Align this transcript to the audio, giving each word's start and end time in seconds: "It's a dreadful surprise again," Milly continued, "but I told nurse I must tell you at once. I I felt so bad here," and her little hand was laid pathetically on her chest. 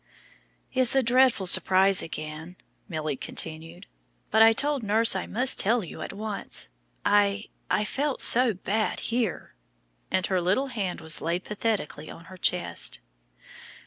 "It's 0.73 0.95
a 0.95 1.03
dreadful 1.03 1.45
surprise 1.45 2.01
again," 2.01 2.55
Milly 2.89 3.15
continued, 3.15 3.85
"but 4.31 4.41
I 4.41 4.51
told 4.51 4.81
nurse 4.81 5.15
I 5.15 5.27
must 5.27 5.59
tell 5.59 5.83
you 5.83 6.01
at 6.01 6.11
once. 6.11 6.69
I 7.05 7.49
I 7.69 7.85
felt 7.85 8.19
so 8.19 8.55
bad 8.55 9.01
here," 9.01 9.53
and 10.09 10.25
her 10.25 10.41
little 10.41 10.69
hand 10.69 11.01
was 11.01 11.21
laid 11.21 11.43
pathetically 11.43 12.09
on 12.09 12.25
her 12.33 12.37
chest. 12.37 12.99